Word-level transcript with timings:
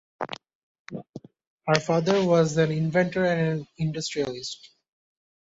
Her 1.67 1.79
father 1.79 2.25
was 2.25 2.57
an 2.57 2.71
inventor 2.71 3.23
and 3.23 3.59
an 3.61 3.67
industrialist. 3.77 4.71